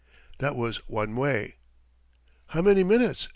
That 0.39 0.55
was 0.55 0.77
one 0.89 1.15
way. 1.15 1.57
"How 2.47 2.63
many 2.63 2.83
minutes?" 2.83 3.27